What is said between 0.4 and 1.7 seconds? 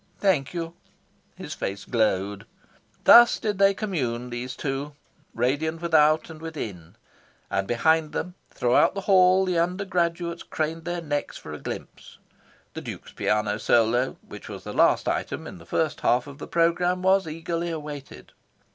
you." His